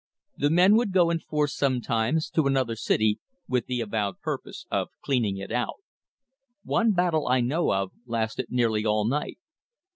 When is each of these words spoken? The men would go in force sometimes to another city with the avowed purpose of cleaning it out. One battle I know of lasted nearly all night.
The 0.35 0.49
men 0.49 0.75
would 0.77 0.93
go 0.93 1.11
in 1.11 1.19
force 1.19 1.55
sometimes 1.55 2.31
to 2.31 2.47
another 2.47 2.75
city 2.75 3.19
with 3.47 3.67
the 3.67 3.81
avowed 3.81 4.19
purpose 4.19 4.65
of 4.71 4.89
cleaning 5.03 5.37
it 5.37 5.51
out. 5.51 5.75
One 6.63 6.93
battle 6.93 7.27
I 7.27 7.39
know 7.41 7.71
of 7.71 7.91
lasted 8.07 8.47
nearly 8.49 8.83
all 8.83 9.05
night. 9.05 9.37